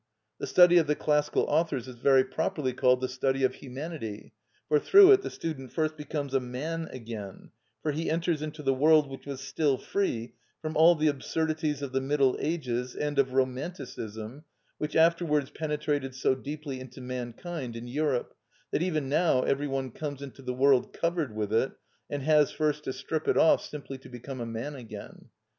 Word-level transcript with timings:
(24) 0.37 0.37
The 0.39 0.49
study 0.49 0.77
of 0.79 0.87
the 0.87 0.95
classical 0.95 1.43
authors 1.43 1.87
is 1.87 1.97
very 1.99 2.23
properly 2.23 2.73
called 2.73 3.01
the 3.01 3.07
study 3.07 3.43
of 3.43 3.53
Humanity, 3.53 4.33
for 4.67 4.79
through 4.79 5.11
it 5.11 5.21
the 5.21 5.29
student 5.29 5.71
first 5.71 5.95
becomes 5.95 6.33
a 6.33 6.39
man 6.39 6.87
again, 6.89 7.51
for 7.83 7.91
he 7.91 8.09
enters 8.09 8.41
into 8.41 8.63
the 8.63 8.73
world 8.73 9.07
which 9.07 9.27
was 9.27 9.41
still 9.41 9.77
free 9.77 10.33
from 10.59 10.75
all 10.75 10.95
the 10.95 11.07
absurdities 11.07 11.83
of 11.83 11.91
the 11.91 12.01
Middle 12.01 12.35
Ages 12.39 12.95
and 12.95 13.19
of 13.19 13.33
romanticism, 13.33 14.43
which 14.79 14.95
afterwards 14.95 15.51
penetrated 15.51 16.15
so 16.15 16.33
deeply 16.33 16.79
into 16.79 16.99
mankind 16.99 17.75
in 17.75 17.85
Europe 17.87 18.33
that 18.71 18.81
even 18.81 19.07
now 19.07 19.43
every 19.43 19.67
one 19.67 19.91
comes 19.91 20.23
into 20.23 20.41
the 20.41 20.51
world 20.55 20.93
covered 20.93 21.35
with 21.35 21.53
it, 21.53 21.73
and 22.09 22.23
has 22.23 22.49
first 22.49 22.85
to 22.85 22.91
strip 22.91 23.27
it 23.27 23.37
off 23.37 23.63
simply 23.63 23.99
to 23.99 24.09
become 24.09 24.41
a 24.41 24.47
man 24.47 24.73
again. 24.73 25.29